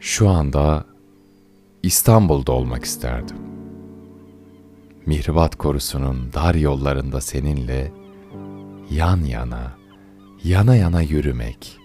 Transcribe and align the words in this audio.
Şu 0.00 0.28
anda 0.28 0.84
İstanbul'da 1.82 2.52
olmak 2.52 2.84
isterdim. 2.84 3.36
Mihribat 5.06 5.56
korusunun 5.56 6.32
dar 6.32 6.54
yollarında 6.54 7.20
seninle 7.20 7.92
yan 8.90 9.24
yana, 9.24 9.72
yana 10.44 10.76
yana 10.76 11.02
yürümek. 11.02 11.78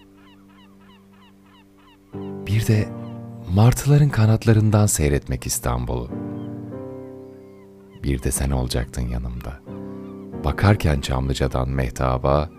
Bir 2.14 2.66
de 2.66 2.88
martıların 3.54 4.08
kanatlarından 4.08 4.86
seyretmek 4.86 5.46
İstanbul'u. 5.46 6.10
Bir 8.02 8.22
de 8.22 8.30
sen 8.30 8.50
olacaktın 8.50 9.08
yanımda. 9.08 9.60
Bakarken 10.44 11.00
Çamlıca'dan 11.00 11.68
mehtaba, 11.68 12.50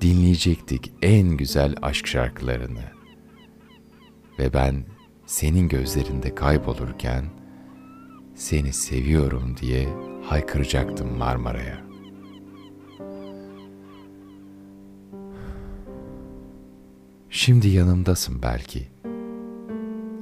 dinleyecektik 0.00 0.92
en 1.02 1.28
güzel 1.28 1.74
aşk 1.82 2.06
şarkılarını. 2.06 2.93
Ve 4.38 4.52
ben 4.52 4.84
senin 5.26 5.68
gözlerinde 5.68 6.34
kaybolurken, 6.34 7.24
seni 8.34 8.72
seviyorum 8.72 9.56
diye 9.60 9.88
haykıracaktım 10.24 11.18
Marmara'ya. 11.18 11.84
Şimdi 17.30 17.68
yanımdasın 17.68 18.42
belki. 18.42 18.88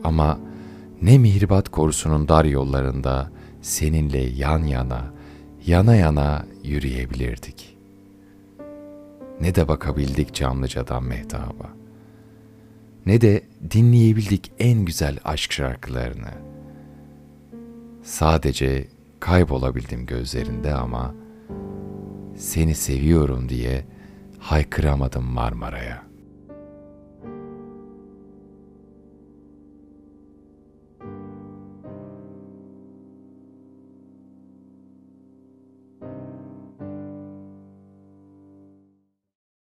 Ama 0.05 0.39
ne 1.03 1.19
mihribat 1.19 1.69
korusunun 1.69 2.29
dar 2.29 2.45
yollarında 2.45 3.31
seninle 3.63 4.19
yan 4.19 4.65
yana, 4.65 5.13
yana 5.67 5.97
yana 5.97 6.47
yürüyebilirdik. 6.65 7.79
Ne 9.41 9.55
de 9.55 9.69
bakabildik 9.69 10.35
Çamlıca'dan 10.35 11.05
mehtaba. 11.05 11.82
Ne 13.07 13.21
de 13.21 13.43
dinleyebildik 13.71 14.53
en 14.59 14.85
güzel 14.85 15.19
aşk 15.25 15.53
şarkılarını. 15.53 16.31
Sadece 18.03 18.89
kaybolabildim 19.21 20.07
gözlerinde 20.07 20.75
ama 20.75 21.15
seni 22.37 22.75
seviyorum 22.75 23.49
diye 23.49 23.85
haykıramadım 24.39 25.25
Marmara'ya.'' 25.25 26.12